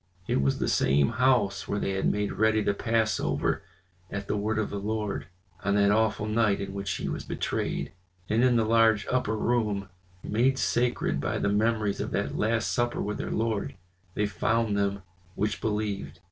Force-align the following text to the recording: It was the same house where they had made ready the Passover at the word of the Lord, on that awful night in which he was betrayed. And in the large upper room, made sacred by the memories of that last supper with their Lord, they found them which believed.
It 0.27 0.41
was 0.41 0.57
the 0.57 0.67
same 0.67 1.09
house 1.09 1.67
where 1.67 1.77
they 1.77 1.91
had 1.91 2.09
made 2.11 2.33
ready 2.33 2.63
the 2.63 2.73
Passover 2.73 3.61
at 4.09 4.27
the 4.27 4.35
word 4.35 4.57
of 4.57 4.71
the 4.71 4.79
Lord, 4.79 5.27
on 5.63 5.75
that 5.75 5.91
awful 5.91 6.25
night 6.25 6.59
in 6.59 6.73
which 6.73 6.89
he 6.93 7.07
was 7.07 7.23
betrayed. 7.23 7.91
And 8.27 8.43
in 8.43 8.55
the 8.55 8.65
large 8.65 9.05
upper 9.11 9.37
room, 9.37 9.89
made 10.23 10.57
sacred 10.57 11.21
by 11.21 11.37
the 11.37 11.49
memories 11.49 12.01
of 12.01 12.09
that 12.13 12.35
last 12.35 12.71
supper 12.71 12.99
with 12.99 13.19
their 13.19 13.29
Lord, 13.29 13.75
they 14.15 14.25
found 14.25 14.75
them 14.75 15.03
which 15.35 15.61
believed. 15.61 16.19